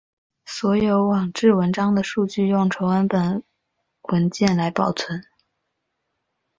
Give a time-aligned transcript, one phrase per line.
[0.47, 3.43] 所有网志文章的数据用纯文本
[4.11, 5.23] 文件来保存。